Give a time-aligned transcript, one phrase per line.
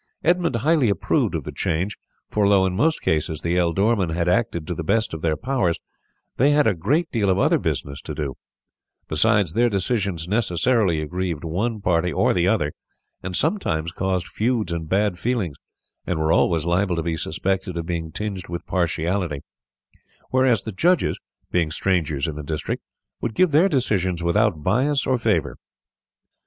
[0.23, 1.95] Edmund highly approved of the change,
[2.31, 5.77] for although in most cases the ealdormen had acted to the best of their powers
[6.37, 8.33] they had a great deal of other business to do;
[9.07, 12.73] besides, their decisions necessarily aggrieved one party or the other
[13.21, 15.57] and sometimes caused feuds and bad feelings,
[16.07, 19.41] and were always liable to be suspected of being tinged with partiality;
[20.31, 21.19] whereas the judges
[21.51, 22.81] being strangers in the district
[23.21, 25.57] would give their decisions without bias or favour.